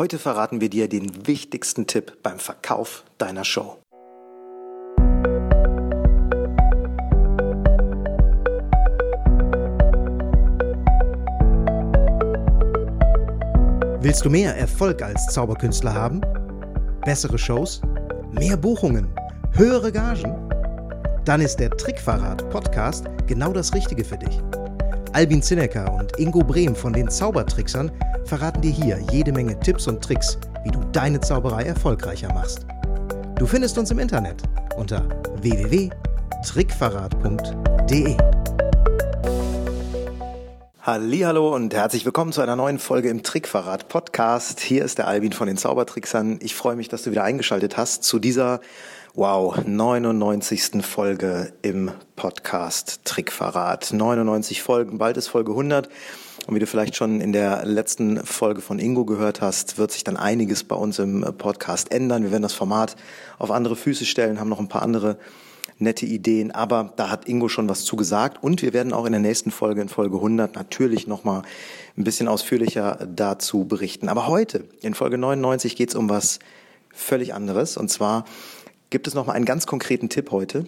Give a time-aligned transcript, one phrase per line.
[0.00, 3.76] Heute verraten wir dir den wichtigsten Tipp beim Verkauf deiner Show.
[14.00, 16.22] Willst du mehr Erfolg als Zauberkünstler haben?
[17.04, 17.82] Bessere Shows?
[18.32, 19.14] Mehr Buchungen?
[19.52, 20.34] Höhere Gagen?
[21.26, 24.40] Dann ist der Trickverrat Podcast genau das Richtige für dich.
[25.12, 27.90] Albin Zinecker und Ingo Brehm von den Zaubertricksern
[28.26, 32.64] verraten dir hier jede Menge Tipps und Tricks, wie du deine Zauberei erfolgreicher machst.
[33.36, 34.40] Du findest uns im Internet
[34.76, 35.08] unter
[35.42, 38.16] www.trickverrat.de.
[40.82, 44.60] Hallo und herzlich willkommen zu einer neuen Folge im Trickverrat Podcast.
[44.60, 46.38] Hier ist der Albin von den Zaubertricksern.
[46.40, 48.60] Ich freue mich, dass du wieder eingeschaltet hast zu dieser
[49.14, 50.86] Wow, 99.
[50.86, 53.92] Folge im Podcast Trickverrat.
[53.92, 55.88] 99 Folgen, bald ist Folge 100.
[56.46, 60.04] Und wie du vielleicht schon in der letzten Folge von Ingo gehört hast, wird sich
[60.04, 62.22] dann einiges bei uns im Podcast ändern.
[62.22, 62.94] Wir werden das Format
[63.40, 65.18] auf andere Füße stellen, haben noch ein paar andere
[65.78, 69.20] nette Ideen, aber da hat Ingo schon was zugesagt und wir werden auch in der
[69.20, 71.42] nächsten Folge, in Folge 100, natürlich nochmal
[71.96, 74.08] ein bisschen ausführlicher dazu berichten.
[74.08, 76.38] Aber heute, in Folge 99, geht es um was
[76.92, 78.24] völlig anderes und zwar
[78.90, 80.66] gibt es nochmal einen ganz konkreten Tipp heute,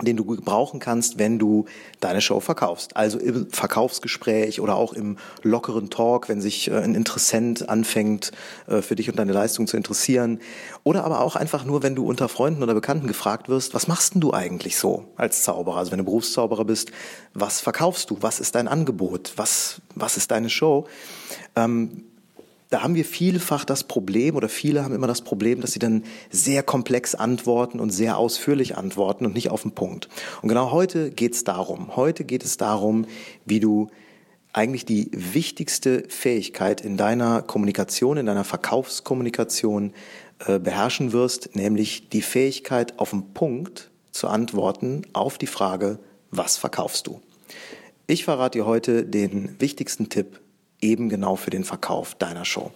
[0.00, 1.66] den du gebrauchen kannst, wenn du
[2.00, 2.96] deine Show verkaufst.
[2.96, 8.32] Also im Verkaufsgespräch oder auch im lockeren Talk, wenn sich äh, ein Interessent anfängt,
[8.66, 10.40] äh, für dich und deine Leistung zu interessieren.
[10.82, 14.14] Oder aber auch einfach nur, wenn du unter Freunden oder Bekannten gefragt wirst, was machst
[14.14, 15.76] denn du eigentlich so als Zauberer?
[15.76, 16.90] Also wenn du Berufszauberer bist,
[17.34, 18.18] was verkaufst du?
[18.20, 19.34] Was ist dein Angebot?
[19.36, 20.86] Was, was ist deine Show?
[21.54, 22.04] Ähm,
[22.72, 26.04] da haben wir vielfach das Problem oder viele haben immer das Problem, dass sie dann
[26.30, 30.08] sehr komplex antworten und sehr ausführlich antworten und nicht auf den Punkt.
[30.40, 31.96] Und genau heute geht es darum.
[31.96, 33.04] Heute geht es darum,
[33.44, 33.90] wie du
[34.54, 39.92] eigentlich die wichtigste Fähigkeit in deiner Kommunikation, in deiner Verkaufskommunikation
[40.46, 45.98] äh, beherrschen wirst, nämlich die Fähigkeit, auf den Punkt zu antworten auf die Frage,
[46.30, 47.20] was verkaufst du?
[48.06, 50.41] Ich verrate dir heute den wichtigsten Tipp
[50.82, 52.72] eben genau für den Verkauf deiner Show.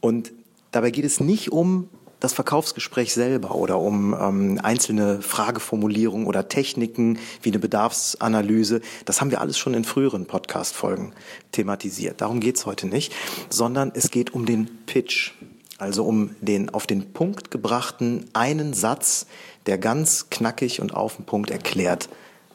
[0.00, 0.32] Und
[0.70, 1.88] dabei geht es nicht um
[2.20, 8.82] das Verkaufsgespräch selber oder um ähm, einzelne Frageformulierungen oder Techniken wie eine Bedarfsanalyse.
[9.06, 11.14] Das haben wir alles schon in früheren Podcast-Folgen
[11.50, 12.20] thematisiert.
[12.20, 13.12] Darum geht's heute nicht,
[13.48, 15.32] sondern es geht um den Pitch.
[15.78, 19.26] Also um den auf den Punkt gebrachten einen Satz,
[19.64, 22.10] der ganz knackig und auf den Punkt erklärt,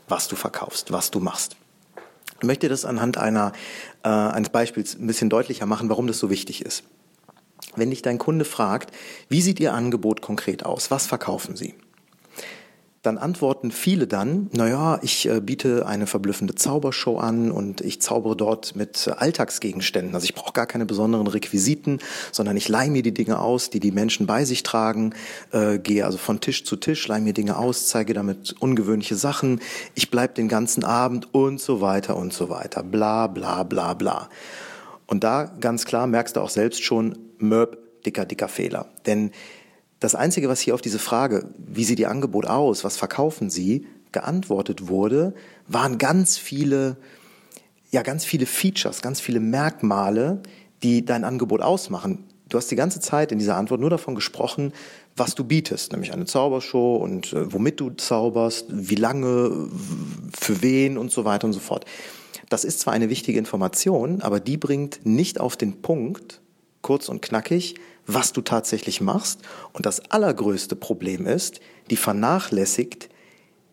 [0.07, 1.55] was du verkaufst, was du machst.
[2.39, 3.53] Ich möchte das anhand einer,
[4.03, 6.83] äh, eines Beispiels ein bisschen deutlicher machen, warum das so wichtig ist.
[7.75, 8.91] Wenn dich dein Kunde fragt,
[9.29, 10.91] wie sieht Ihr Angebot konkret aus?
[10.91, 11.75] Was verkaufen Sie?
[13.05, 18.35] Dann antworten viele dann, naja, ich äh, biete eine verblüffende Zaubershow an und ich zaubere
[18.35, 20.15] dort mit Alltagsgegenständen.
[20.15, 21.99] Also ich brauche gar keine besonderen Requisiten,
[22.31, 25.13] sondern ich leihe mir die Dinge aus, die die Menschen bei sich tragen,
[25.51, 29.61] äh, gehe also von Tisch zu Tisch, leihe mir Dinge aus, zeige damit ungewöhnliche Sachen,
[29.93, 32.83] ich bleib den ganzen Abend und so weiter und so weiter.
[32.83, 34.29] Bla bla bla bla.
[35.07, 38.87] Und da ganz klar merkst du auch selbst schon, Mörb, dicker, dicker Fehler.
[39.05, 39.31] Denn
[39.99, 43.87] das Einzige, was hier auf diese Frage, wie sieht Ihr Angebot aus, was verkaufen Sie,
[44.11, 45.33] geantwortet wurde,
[45.67, 46.97] waren ganz viele,
[47.91, 50.41] ja, ganz viele Features, ganz viele Merkmale,
[50.83, 52.23] die dein Angebot ausmachen.
[52.47, 54.71] Du hast die ganze Zeit in dieser Antwort nur davon gesprochen,
[55.15, 59.69] was du bietest, nämlich eine Zaubershow und äh, womit du zauberst, wie lange,
[60.37, 61.85] für wen und so weiter und so fort.
[62.49, 66.41] Das ist zwar eine wichtige Information, aber die bringt nicht auf den Punkt,
[66.81, 67.75] kurz und knackig,
[68.07, 69.41] was du tatsächlich machst.
[69.73, 73.09] Und das allergrößte Problem ist, die vernachlässigt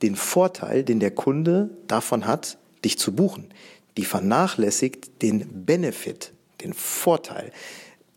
[0.03, 3.48] den Vorteil, den der Kunde davon hat, dich zu buchen.
[3.97, 6.32] Die vernachlässigt den Benefit,
[6.62, 7.53] den Vorteil.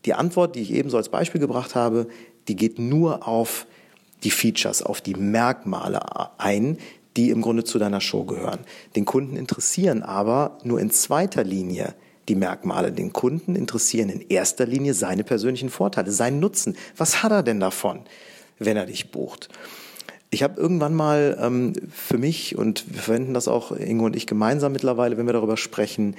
[0.06, 2.08] Die Antwort, die ich eben so als Beispiel gebracht habe,
[2.48, 3.68] die geht nur auf
[4.24, 6.78] die Features, auf die Merkmale ein,
[7.18, 8.60] die im Grunde zu deiner Show gehören.
[8.96, 11.96] Den Kunden interessieren aber nur in zweiter Linie
[12.28, 12.92] die Merkmale.
[12.92, 16.76] Den Kunden interessieren in erster Linie seine persönlichen Vorteile, seinen Nutzen.
[16.98, 18.02] Was hat er denn davon,
[18.60, 19.50] wenn er dich bucht?
[20.32, 24.28] Ich habe irgendwann mal ähm, für mich, und wir verwenden das auch Ingo und ich
[24.28, 26.16] gemeinsam mittlerweile, wenn wir darüber sprechen,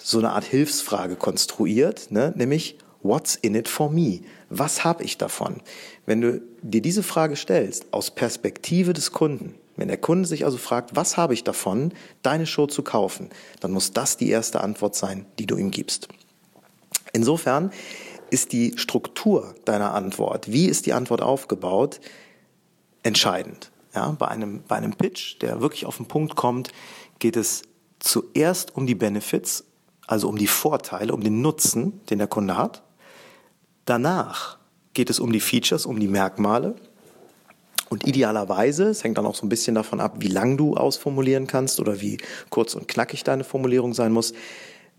[0.00, 2.32] so eine Art Hilfsfrage konstruiert, ne?
[2.36, 4.20] nämlich What's in it for me?
[4.48, 5.60] Was habe ich davon?
[6.06, 10.58] Wenn du dir diese Frage stellst aus Perspektive des Kunden, wenn der Kunde sich also
[10.58, 11.92] fragt, was habe ich davon,
[12.22, 13.30] deine Show zu kaufen,
[13.60, 16.08] dann muss das die erste Antwort sein, die du ihm gibst.
[17.12, 17.72] Insofern
[18.30, 22.00] ist die Struktur deiner Antwort, wie ist die Antwort aufgebaut,
[23.02, 23.70] entscheidend.
[23.94, 26.70] Ja, bei einem, bei einem Pitch, der wirklich auf den Punkt kommt,
[27.18, 27.62] geht es
[27.98, 29.64] zuerst um die Benefits,
[30.06, 32.82] also um die Vorteile, um den Nutzen, den der Kunde hat.
[33.84, 34.58] Danach
[34.94, 36.74] geht es um die Features, um die Merkmale.
[37.92, 41.46] Und idealerweise, es hängt dann auch so ein bisschen davon ab, wie lang du ausformulieren
[41.46, 42.16] kannst oder wie
[42.48, 44.32] kurz und knackig deine Formulierung sein muss.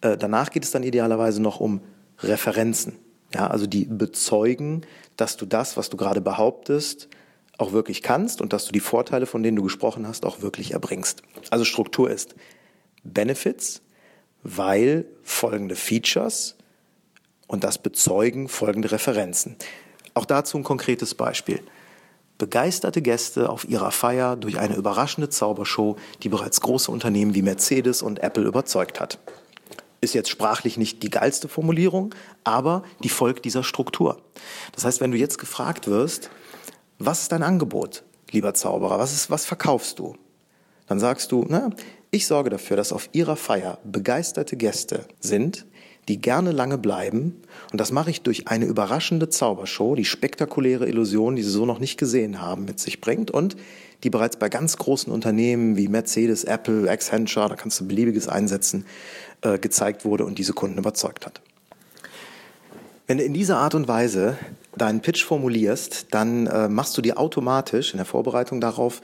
[0.01, 1.81] Äh, danach geht es dann idealerweise noch um
[2.19, 2.94] Referenzen.
[3.34, 4.86] Ja, also die bezeugen,
[5.18, 7.10] dass du das, was du gerade behauptest,
[7.57, 10.74] auch wirklich kannst und dass du die Vorteile, von denen du gesprochen hast, auch wirklich
[10.74, 11.24] erbringst.
[11.50, 12.36] Also Struktur ist
[13.04, 13.81] Benefits,
[14.44, 16.57] weil folgende Features
[17.48, 19.56] und das bezeugen folgende Referenzen.
[20.13, 21.60] Auch dazu ein konkretes Beispiel.
[22.44, 28.01] Begeisterte Gäste auf ihrer Feier durch eine überraschende Zaubershow, die bereits große Unternehmen wie Mercedes
[28.01, 29.18] und Apple überzeugt hat.
[30.01, 32.13] Ist jetzt sprachlich nicht die geilste Formulierung,
[32.44, 34.18] aber die folgt dieser Struktur.
[34.74, 36.31] Das heißt, wenn du jetzt gefragt wirst,
[37.00, 40.18] was ist dein Angebot, lieber Zauberer, was, ist, was verkaufst du?
[40.88, 41.69] Dann sagst du, na,
[42.12, 45.66] ich sorge dafür, dass auf ihrer Feier begeisterte Gäste sind,
[46.08, 47.42] die gerne lange bleiben.
[47.72, 51.80] Und das mache ich durch eine überraschende Zaubershow, die spektakuläre Illusion, die sie so noch
[51.80, 53.56] nicht gesehen haben, mit sich bringt und
[54.04, 58.86] die bereits bei ganz großen Unternehmen wie Mercedes, Apple, Accenture, da kannst du beliebiges einsetzen,
[59.42, 61.42] äh, gezeigt wurde und diese Kunden überzeugt hat.
[63.08, 64.38] Wenn du in dieser Art und Weise
[64.76, 69.02] deinen Pitch formulierst, dann äh, machst du dir automatisch in der Vorbereitung darauf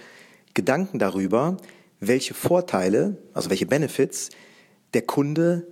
[0.54, 1.58] Gedanken darüber,
[2.00, 4.30] welche Vorteile, also welche Benefits
[4.94, 5.68] der Kunde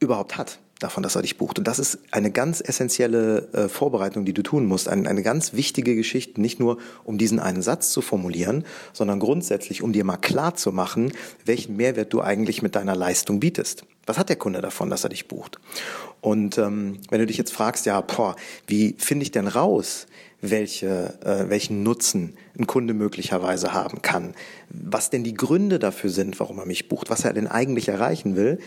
[0.00, 1.58] überhaupt hat davon, dass er dich bucht.
[1.58, 4.88] Und das ist eine ganz essentielle äh, Vorbereitung, die du tun musst.
[4.88, 9.82] Eine, eine ganz wichtige Geschichte, nicht nur um diesen einen Satz zu formulieren, sondern grundsätzlich,
[9.82, 11.12] um dir mal klar zu machen,
[11.44, 13.84] welchen Mehrwert du eigentlich mit deiner Leistung bietest.
[14.06, 15.58] Was hat der Kunde davon, dass er dich bucht?
[16.20, 18.36] Und ähm, wenn du dich jetzt fragst, ja, boah,
[18.66, 20.06] wie finde ich denn raus,
[20.40, 24.34] welche, äh, welchen Nutzen ein Kunde möglicherweise haben kann,
[24.68, 28.36] was denn die Gründe dafür sind, warum er mich bucht, was er denn eigentlich erreichen
[28.36, 28.58] will,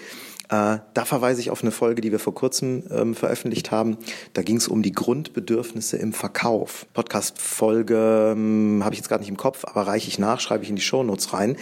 [0.49, 3.97] äh, da verweise ich auf eine Folge, die wir vor kurzem ähm, veröffentlicht haben.
[4.33, 6.85] Da ging es um die Grundbedürfnisse im Verkauf.
[6.93, 10.69] Podcast-Folge ähm, habe ich jetzt gerade nicht im Kopf, aber reiche ich nach, schreibe ich
[10.69, 11.55] in die Shownotes rein.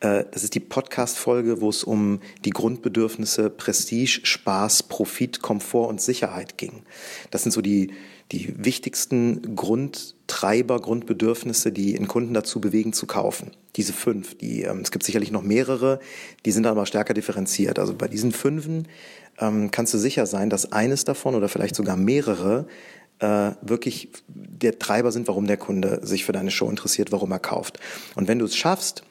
[0.00, 6.00] Äh, das ist die Podcast-Folge, wo es um die Grundbedürfnisse Prestige, Spaß, Profit, Komfort und
[6.00, 6.82] Sicherheit ging.
[7.30, 7.92] Das sind so die
[8.32, 13.50] die wichtigsten Grundtreiber, Grundbedürfnisse, die einen Kunden dazu bewegen zu kaufen.
[13.76, 16.00] Diese fünf, die, ähm, es gibt sicherlich noch mehrere,
[16.44, 17.78] die sind aber stärker differenziert.
[17.78, 18.86] Also bei diesen fünfen
[19.38, 22.66] ähm, kannst du sicher sein, dass eines davon oder vielleicht sogar mehrere
[23.18, 27.38] äh, wirklich der Treiber sind, warum der Kunde sich für deine Show interessiert, warum er
[27.38, 27.80] kauft.
[28.14, 29.02] Und wenn du es schaffst,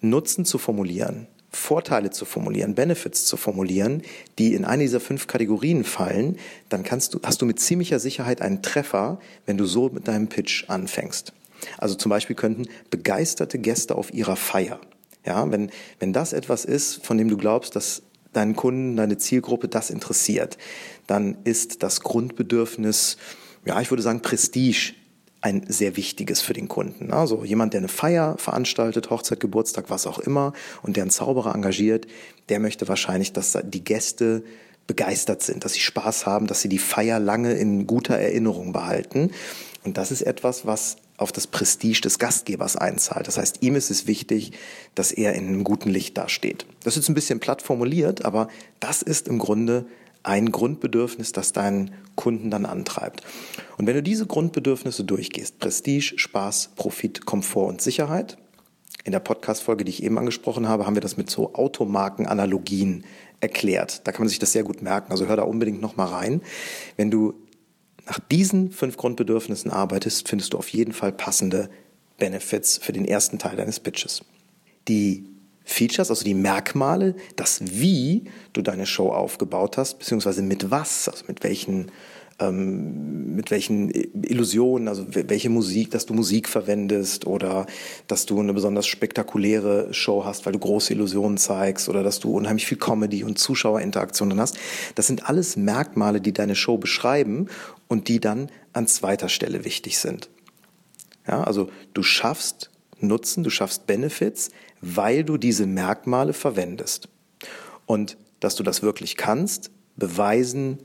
[0.00, 4.02] Nutzen zu formulieren, Vorteile zu formulieren, Benefits zu formulieren,
[4.38, 6.38] die in eine dieser fünf Kategorien fallen,
[6.68, 10.28] dann kannst du, hast du mit ziemlicher Sicherheit einen Treffer, wenn du so mit deinem
[10.28, 11.32] Pitch anfängst.
[11.78, 14.80] Also zum Beispiel könnten begeisterte Gäste auf ihrer Feier.
[15.24, 15.70] Ja, wenn,
[16.00, 18.02] wenn das etwas ist, von dem du glaubst, dass
[18.32, 20.58] deinen Kunden, deine Zielgruppe das interessiert,
[21.06, 23.18] dann ist das Grundbedürfnis,
[23.64, 24.94] ja, ich würde sagen, Prestige
[25.42, 27.12] ein sehr wichtiges für den Kunden.
[27.12, 30.52] Also jemand, der eine Feier veranstaltet, Hochzeit, Geburtstag, was auch immer,
[30.82, 32.06] und der einen Zauberer engagiert,
[32.48, 34.44] der möchte wahrscheinlich, dass die Gäste
[34.86, 39.30] begeistert sind, dass sie Spaß haben, dass sie die Feier lange in guter Erinnerung behalten.
[39.84, 43.26] Und das ist etwas, was auf das Prestige des Gastgebers einzahlt.
[43.26, 44.52] Das heißt, ihm ist es wichtig,
[44.94, 46.66] dass er in einem guten Licht dasteht.
[46.84, 48.48] Das ist ein bisschen platt formuliert, aber
[48.80, 49.86] das ist im Grunde
[50.22, 53.22] ein Grundbedürfnis, das deinen Kunden dann antreibt.
[53.78, 58.38] Und wenn du diese Grundbedürfnisse durchgehst, Prestige, Spaß, Profit, Komfort und Sicherheit,
[59.04, 63.04] in der Podcast-Folge, die ich eben angesprochen habe, haben wir das mit so Automarken-Analogien
[63.40, 64.06] erklärt.
[64.06, 65.10] Da kann man sich das sehr gut merken.
[65.10, 66.42] Also hör da unbedingt nochmal rein.
[66.96, 67.34] Wenn du
[68.06, 71.68] nach diesen fünf Grundbedürfnissen arbeitest, findest du auf jeden Fall passende
[72.18, 74.22] Benefits für den ersten Teil deines Pitches.
[74.86, 75.24] Die
[75.64, 81.24] Features, also die Merkmale, das Wie du deine Show aufgebaut hast, beziehungsweise mit was, also
[81.28, 81.90] mit welchen,
[82.40, 87.66] ähm, mit welchen Illusionen, also welche Musik, dass du Musik verwendest oder
[88.08, 92.32] dass du eine besonders spektakuläre Show hast, weil du große Illusionen zeigst oder dass du
[92.32, 94.58] unheimlich viel Comedy und Zuschauerinteraktionen hast.
[94.94, 97.46] Das sind alles Merkmale, die deine Show beschreiben
[97.88, 100.28] und die dann an zweiter Stelle wichtig sind.
[101.26, 102.71] Ja, also du schaffst
[103.02, 107.08] Nutzen, du schaffst Benefits, weil du diese Merkmale verwendest.
[107.86, 110.78] Und dass du das wirklich kannst, beweisen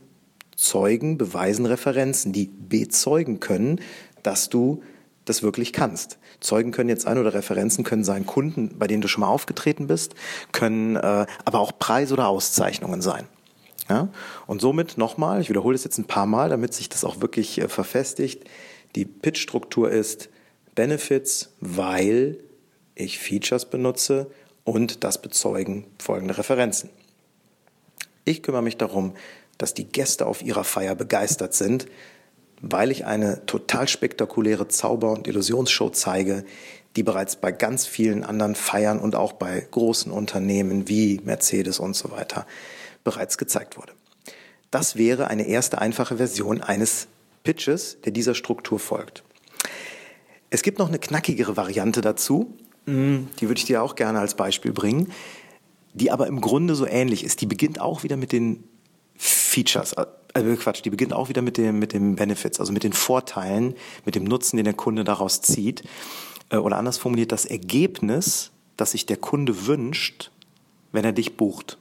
[0.56, 3.80] Zeugen, beweisen Referenzen, die bezeugen können,
[4.22, 4.82] dass du
[5.24, 6.18] das wirklich kannst.
[6.40, 9.86] Zeugen können jetzt sein oder Referenzen können sein Kunden, bei denen du schon mal aufgetreten
[9.86, 10.14] bist,
[10.52, 13.26] können äh, aber auch Preise oder Auszeichnungen sein.
[13.88, 14.08] Ja?
[14.46, 17.60] Und somit nochmal, ich wiederhole es jetzt ein paar Mal, damit sich das auch wirklich
[17.60, 18.44] äh, verfestigt,
[18.94, 20.28] die Pitch-Struktur ist
[20.78, 22.38] Benefits, weil
[22.94, 24.30] ich Features benutze
[24.62, 26.88] und das bezeugen folgende Referenzen.
[28.24, 29.14] Ich kümmere mich darum,
[29.58, 31.86] dass die Gäste auf ihrer Feier begeistert sind,
[32.60, 36.44] weil ich eine total spektakuläre Zauber- und Illusionsshow zeige,
[36.94, 41.96] die bereits bei ganz vielen anderen Feiern und auch bei großen Unternehmen wie Mercedes und
[41.96, 42.46] so weiter
[43.02, 43.94] bereits gezeigt wurde.
[44.70, 47.08] Das wäre eine erste einfache Version eines
[47.42, 49.24] Pitches, der dieser Struktur folgt.
[50.50, 54.34] Es gibt noch eine knackigere Variante dazu, hm, die würde ich dir auch gerne als
[54.34, 55.12] Beispiel bringen,
[55.92, 57.40] die aber im Grunde so ähnlich ist.
[57.40, 58.64] Die beginnt auch wieder mit den
[59.14, 62.92] Features, also Quatsch, die beginnt auch wieder mit dem, mit dem Benefits, also mit den
[62.92, 63.74] Vorteilen,
[64.04, 65.82] mit dem Nutzen, den der Kunde daraus zieht.
[66.50, 70.30] Äh, oder anders formuliert, das Ergebnis, das sich der Kunde wünscht,
[70.92, 71.78] wenn er dich bucht.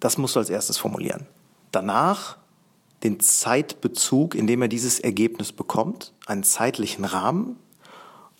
[0.00, 1.26] Das musst du als erstes formulieren.
[1.72, 2.36] Danach
[3.02, 7.56] den Zeitbezug, in dem er dieses Ergebnis bekommt, einen zeitlichen Rahmen.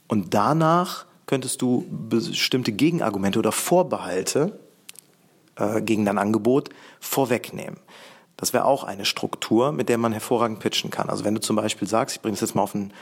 [0.08, 4.58] Und danach könntest du bestimmte Gegenargumente oder Vorbehalte
[5.56, 6.70] äh, gegen dein Angebot
[7.00, 7.78] vorwegnehmen.
[8.36, 11.08] Das wäre auch eine Struktur, mit der man hervorragend pitchen kann.
[11.08, 12.92] Also wenn du zum Beispiel sagst, ich bringe es jetzt mal auf ein,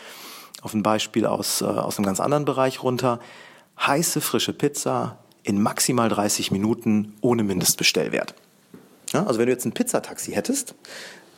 [0.62, 3.20] auf ein Beispiel aus, äh, aus einem ganz anderen Bereich runter,
[3.78, 8.34] heiße, frische Pizza in maximal 30 Minuten ohne Mindestbestellwert.
[9.12, 10.75] Ja, also wenn du jetzt ein Pizzataxi hättest,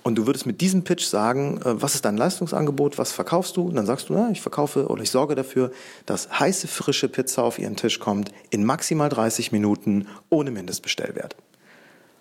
[0.07, 3.63] und du würdest mit diesem Pitch sagen, äh, was ist dein Leistungsangebot, was verkaufst du?
[3.63, 5.73] Und dann sagst du, na, ich verkaufe oder ich sorge dafür,
[6.07, 11.35] dass heiße, frische Pizza auf ihren Tisch kommt in maximal 30 Minuten ohne Mindestbestellwert.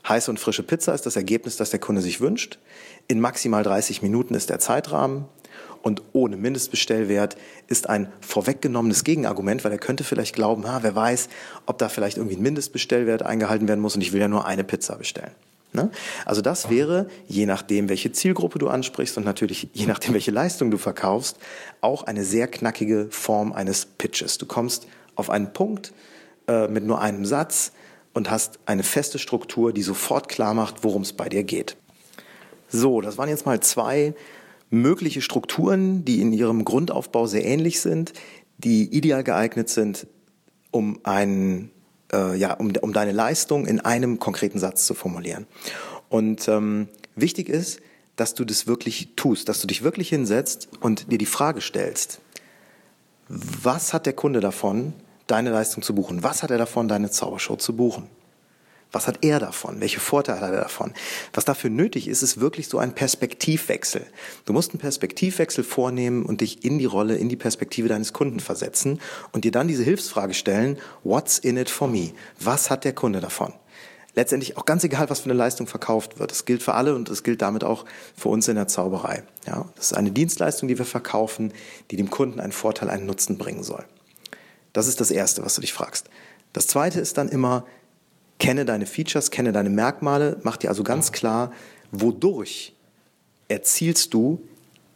[0.09, 2.57] Heiße und frische Pizza ist das Ergebnis, das der Kunde sich wünscht.
[3.07, 5.25] In maximal 30 Minuten ist der Zeitrahmen.
[5.83, 7.37] Und ohne Mindestbestellwert
[7.67, 11.29] ist ein vorweggenommenes Gegenargument, weil er könnte vielleicht glauben, ah, wer weiß,
[11.67, 14.63] ob da vielleicht irgendwie ein Mindestbestellwert eingehalten werden muss und ich will ja nur eine
[14.63, 15.35] Pizza bestellen.
[15.75, 15.91] Ne?
[16.25, 20.71] Also das wäre, je nachdem, welche Zielgruppe du ansprichst und natürlich je nachdem, welche Leistung
[20.71, 21.37] du verkaufst,
[21.81, 24.37] auch eine sehr knackige Form eines Pitches.
[24.37, 25.93] Du kommst auf einen Punkt
[26.47, 27.71] äh, mit nur einem Satz
[28.13, 31.75] und hast eine feste Struktur, die sofort klar macht, worum es bei dir geht.
[32.67, 34.15] So, das waren jetzt mal zwei
[34.69, 38.13] mögliche Strukturen, die in ihrem Grundaufbau sehr ähnlich sind,
[38.57, 40.07] die ideal geeignet sind,
[40.71, 41.71] um einen
[42.13, 45.47] äh, ja, um, um deine Leistung in einem konkreten Satz zu formulieren.
[46.09, 47.79] Und ähm, wichtig ist,
[48.15, 52.19] dass du das wirklich tust, dass du dich wirklich hinsetzt und dir die Frage stellst,
[53.27, 54.93] was hat der Kunde davon,
[55.27, 56.23] deine Leistung zu buchen?
[56.23, 58.07] Was hat er davon, deine Zaubershow zu buchen?
[58.95, 59.81] Was hat er davon?
[59.81, 60.93] Welche Vorteile hat er davon?
[61.33, 64.07] Was dafür nötig ist, ist wirklich so ein Perspektivwechsel.
[64.45, 68.39] Du musst einen Perspektivwechsel vornehmen und dich in die Rolle, in die Perspektive deines Kunden
[68.39, 69.01] versetzen
[69.33, 72.13] und dir dann diese Hilfsfrage stellen, what's in it for me?
[72.39, 73.51] Was hat der Kunde davon?
[74.13, 76.31] Letztendlich auch ganz egal, was für eine Leistung verkauft wird.
[76.31, 77.83] Das gilt für alle und das gilt damit auch
[78.15, 79.23] für uns in der Zauberei.
[79.45, 81.51] Ja, das ist eine Dienstleistung, die wir verkaufen,
[81.91, 83.83] die dem Kunden einen Vorteil, einen Nutzen bringen soll.
[84.71, 86.09] Das ist das Erste, was du dich fragst.
[86.53, 87.65] Das Zweite ist dann immer,
[88.39, 91.51] Kenne deine Features, kenne deine Merkmale, mach dir also ganz klar,
[91.91, 92.73] wodurch
[93.47, 94.41] erzielst du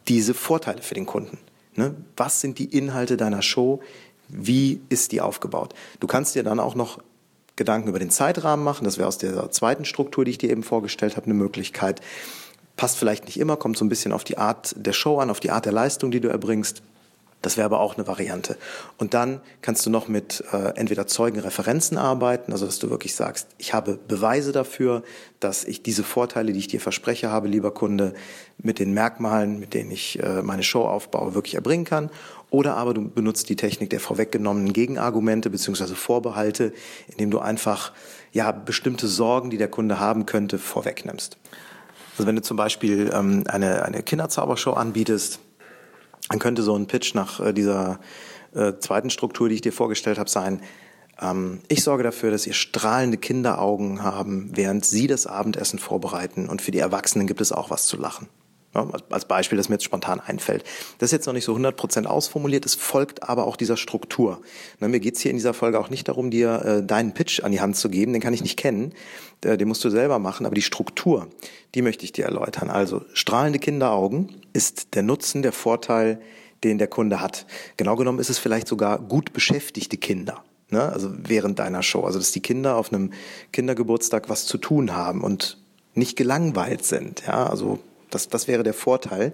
[0.08, 1.38] diese Vorteile für den Kunden.
[1.76, 1.94] Ne?
[2.16, 3.80] Was sind die Inhalte deiner Show?
[4.28, 5.74] Wie ist die aufgebaut?
[6.00, 7.00] Du kannst dir dann auch noch
[7.56, 8.84] Gedanken über den Zeitrahmen machen.
[8.84, 12.00] Das wäre aus der zweiten Struktur, die ich dir eben vorgestellt habe, eine Möglichkeit.
[12.76, 15.40] Passt vielleicht nicht immer, kommt so ein bisschen auf die Art der Show an, auf
[15.40, 16.82] die Art der Leistung, die du erbringst.
[17.42, 18.56] Das wäre aber auch eine Variante.
[18.98, 23.48] Und dann kannst du noch mit äh, entweder Zeugenreferenzen arbeiten, also dass du wirklich sagst,
[23.56, 25.02] ich habe Beweise dafür,
[25.40, 28.12] dass ich diese Vorteile, die ich dir verspreche habe, lieber Kunde,
[28.58, 32.10] mit den Merkmalen, mit denen ich äh, meine Show aufbaue, wirklich erbringen kann.
[32.50, 36.74] Oder aber du benutzt die Technik der vorweggenommenen Gegenargumente beziehungsweise Vorbehalte,
[37.08, 37.92] indem du einfach
[38.32, 41.38] ja bestimmte Sorgen, die der Kunde haben könnte, vorwegnimmst.
[42.18, 45.40] Also wenn du zum Beispiel ähm, eine, eine Kinderzaubershow anbietest,
[46.30, 48.00] dann könnte so ein Pitch nach äh, dieser
[48.54, 50.62] äh, zweiten Struktur, die ich dir vorgestellt habe, sein,
[51.20, 56.62] ähm, ich sorge dafür, dass ihr strahlende Kinderaugen haben, während sie das Abendessen vorbereiten und
[56.62, 58.28] für die Erwachsenen gibt es auch was zu lachen.
[58.74, 60.62] Ja, als Beispiel, das mir jetzt spontan einfällt.
[60.98, 64.40] Das ist jetzt noch nicht so 100% ausformuliert, es folgt aber auch dieser Struktur.
[64.78, 67.50] Na, mir geht's hier in dieser Folge auch nicht darum, dir äh, deinen Pitch an
[67.50, 68.92] die Hand zu geben, den kann ich nicht kennen,
[69.44, 71.26] äh, den musst du selber machen, aber die Struktur,
[71.74, 72.70] die möchte ich dir erläutern.
[72.70, 76.20] Also strahlende Kinderaugen ist der Nutzen, der Vorteil,
[76.62, 77.46] den der Kunde hat.
[77.76, 80.44] Genau genommen ist es vielleicht sogar gut beschäftigte Kinder.
[80.68, 80.82] Ne?
[80.82, 82.02] Also während deiner Show.
[82.02, 83.12] Also dass die Kinder auf einem
[83.52, 85.58] Kindergeburtstag was zu tun haben und
[85.94, 87.24] nicht gelangweilt sind.
[87.26, 89.32] Ja, also das, das wäre der Vorteil,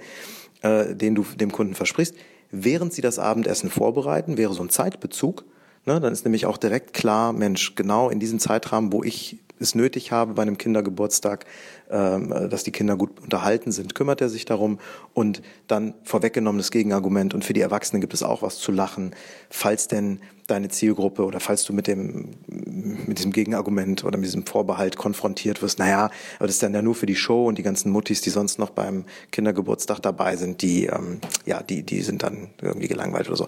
[0.62, 2.14] äh, den du dem Kunden versprichst.
[2.50, 5.44] Während sie das Abendessen vorbereiten, wäre so ein Zeitbezug.
[5.84, 9.74] Ne, dann ist nämlich auch direkt klar, Mensch, genau in diesem Zeitrahmen, wo ich es
[9.74, 11.46] nötig habe bei einem Kindergeburtstag,
[11.90, 14.78] ähm, dass die Kinder gut unterhalten sind, kümmert er sich darum
[15.14, 19.14] und dann vorweggenommenes Gegenargument und für die Erwachsenen gibt es auch was zu lachen,
[19.48, 24.46] falls denn deine Zielgruppe oder falls du mit dem, mit diesem Gegenargument oder mit diesem
[24.46, 27.62] Vorbehalt konfrontiert wirst, naja, aber das ist dann ja nur für die Show und die
[27.62, 32.22] ganzen Muttis, die sonst noch beim Kindergeburtstag dabei sind, die, ähm, ja, die, die sind
[32.22, 33.46] dann irgendwie gelangweilt oder so.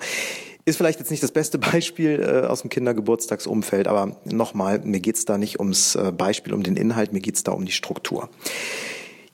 [0.64, 5.24] Ist vielleicht jetzt nicht das beste Beispiel äh, aus dem Kindergeburtstagsumfeld, aber nochmal, mir geht's
[5.24, 8.28] da nicht ums äh, Beispiel, um den Inhalt, mir geht's da um die Struktur.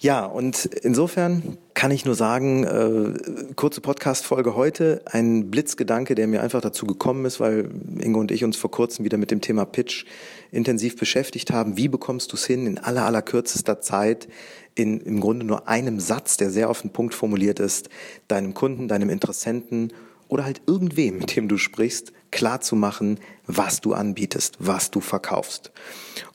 [0.05, 6.43] Ja, und insofern kann ich nur sagen, äh, kurze Podcast-Folge heute, ein Blitzgedanke, der mir
[6.43, 9.65] einfach dazu gekommen ist, weil Ingo und ich uns vor kurzem wieder mit dem Thema
[9.65, 10.05] Pitch
[10.53, 11.79] intensiv beschäftigt haben.
[11.79, 14.29] Wie bekommst du es hin, in aller, aller kürzester Zeit,
[14.75, 17.89] in im Grunde nur einem Satz, der sehr auf den Punkt formuliert ist,
[18.29, 19.91] deinem Kunden, deinem Interessenten
[20.29, 25.01] oder halt irgendwem, mit dem du sprichst, klar zu machen, was du anbietest, was du
[25.01, 25.73] verkaufst.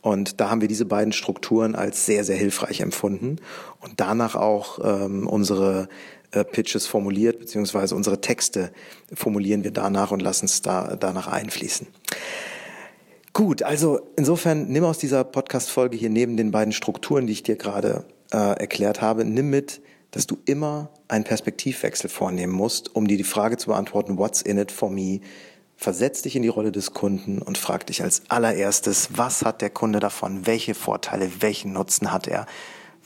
[0.01, 3.37] Und da haben wir diese beiden Strukturen als sehr, sehr hilfreich empfunden
[3.81, 5.89] und danach auch ähm, unsere
[6.31, 8.71] äh, Pitches formuliert, beziehungsweise unsere Texte
[9.13, 11.87] formulieren wir danach und lassen es da, danach einfließen.
[13.33, 17.55] Gut, also insofern nimm aus dieser Podcast-Folge hier neben den beiden Strukturen, die ich dir
[17.55, 19.81] gerade äh, erklärt habe, nimm mit,
[20.11, 24.57] dass du immer einen Perspektivwechsel vornehmen musst, um dir die Frage zu beantworten, what's in
[24.57, 25.21] it for me?
[25.75, 29.69] Versetz dich in die Rolle des Kunden und frag dich als allererstes, was hat der
[29.69, 30.45] Kunde davon?
[30.45, 32.47] Welche Vorteile, welchen Nutzen hat er?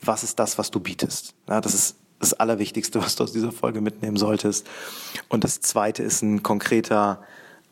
[0.02, 1.36] Was ist das, was du bietest?
[1.48, 4.66] Ja, das ist das Allerwichtigste, was du aus dieser Folge mitnehmen solltest.
[5.30, 7.22] Und das Zweite ist ein konkreter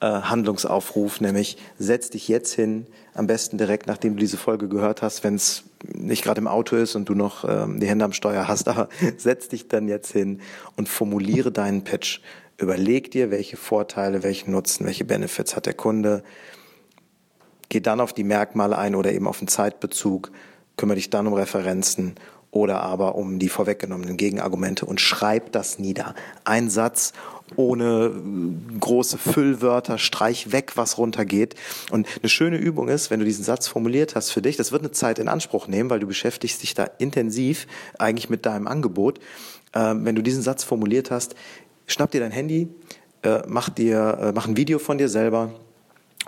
[0.01, 5.01] äh, Handlungsaufruf, nämlich setz dich jetzt hin, am besten direkt nachdem du diese Folge gehört
[5.01, 8.13] hast, wenn es nicht gerade im Auto ist und du noch ähm, die Hände am
[8.13, 10.41] Steuer hast, aber setz dich dann jetzt hin
[10.75, 12.21] und formuliere deinen Pitch.
[12.57, 16.23] Überleg dir, welche Vorteile, welchen Nutzen, welche Benefits hat der Kunde.
[17.69, 20.31] Geh dann auf die Merkmale ein oder eben auf den Zeitbezug,
[20.77, 22.15] kümmere dich dann um Referenzen
[22.51, 26.13] oder aber um die vorweggenommenen Gegenargumente und schreib das nieder.
[26.43, 27.13] Ein Satz
[27.55, 28.11] ohne
[28.79, 31.55] große Füllwörter, streich weg, was runtergeht.
[31.91, 34.81] Und eine schöne Übung ist, wenn du diesen Satz formuliert hast für dich, das wird
[34.81, 37.67] eine Zeit in Anspruch nehmen, weil du beschäftigst dich da intensiv
[37.97, 39.19] eigentlich mit deinem Angebot.
[39.73, 41.35] Ähm, wenn du diesen Satz formuliert hast,
[41.87, 42.69] schnapp dir dein Handy,
[43.23, 45.53] äh, mach dir, äh, mach ein Video von dir selber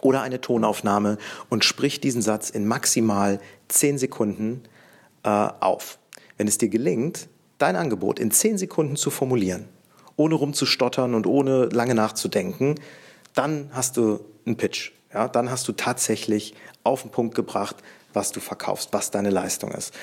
[0.01, 1.17] oder eine Tonaufnahme
[1.49, 4.61] und sprich diesen Satz in maximal zehn Sekunden
[5.23, 5.99] äh, auf.
[6.37, 9.65] Wenn es dir gelingt, dein Angebot in zehn Sekunden zu formulieren,
[10.15, 12.75] ohne rumzustottern und ohne lange nachzudenken,
[13.33, 14.91] dann hast du einen Pitch.
[15.13, 17.77] Ja, dann hast du tatsächlich auf den Punkt gebracht,
[18.13, 19.93] was du verkaufst, was deine Leistung ist.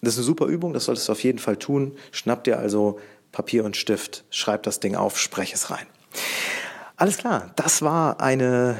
[0.00, 1.96] Das ist eine super Übung, das solltest du auf jeden Fall tun.
[2.12, 2.98] Schnapp dir also
[3.32, 5.86] Papier und Stift, schreib das Ding auf, sprech es rein.
[6.96, 8.78] Alles klar, das war eine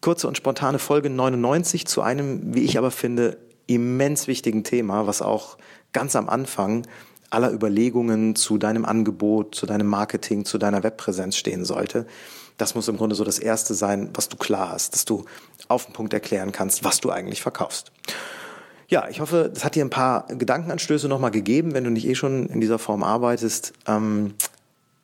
[0.00, 5.22] kurze und spontane Folge 99 zu einem, wie ich aber finde, immens wichtigen Thema, was
[5.22, 5.58] auch
[5.92, 6.86] ganz am Anfang
[7.30, 12.06] aller Überlegungen zu deinem Angebot, zu deinem Marketing, zu deiner Webpräsenz stehen sollte.
[12.56, 15.24] Das muss im Grunde so das Erste sein, was du klar hast, dass du
[15.68, 17.92] auf den Punkt erklären kannst, was du eigentlich verkaufst.
[18.88, 22.14] Ja, ich hoffe, das hat dir ein paar Gedankenanstöße nochmal gegeben, wenn du nicht eh
[22.14, 23.72] schon in dieser Form arbeitest.
[23.86, 24.34] Ähm,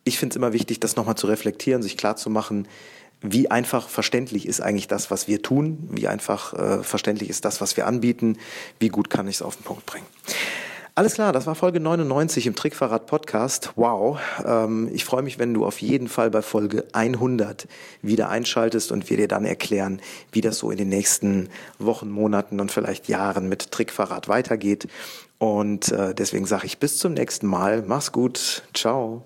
[0.04, 2.68] ich finde es immer wichtig, das nochmal zu reflektieren, sich klar zu machen,
[3.20, 7.60] wie einfach verständlich ist eigentlich das, was wir tun, wie einfach äh, verständlich ist das,
[7.60, 8.38] was wir anbieten,
[8.80, 10.06] wie gut kann ich es auf den Punkt bringen.
[10.94, 13.72] Alles klar, das war Folge 99 im Trickverrat Podcast.
[13.76, 14.18] Wow.
[14.44, 17.66] Ähm, ich freue mich, wenn du auf jeden Fall bei Folge 100
[18.02, 20.02] wieder einschaltest und wir dir dann erklären,
[20.32, 24.86] wie das so in den nächsten Wochen, Monaten und vielleicht Jahren mit Trickverrat weitergeht.
[25.38, 27.84] Und äh, deswegen sage ich bis zum nächsten Mal.
[27.86, 28.62] Mach's gut.
[28.74, 29.22] Ciao.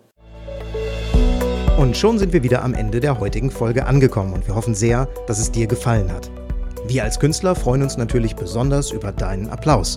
[1.78, 5.08] Und schon sind wir wieder am Ende der heutigen Folge angekommen und wir hoffen sehr,
[5.26, 6.30] dass es dir gefallen hat.
[6.86, 9.96] Wir als Künstler freuen uns natürlich besonders über deinen Applaus.